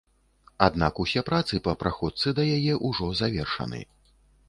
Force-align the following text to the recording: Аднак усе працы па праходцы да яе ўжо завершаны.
Аднак 0.67 1.01
усе 1.03 1.23
працы 1.29 1.61
па 1.69 1.75
праходцы 1.83 2.37
да 2.43 2.49
яе 2.57 2.73
ўжо 2.87 3.15
завершаны. 3.25 3.89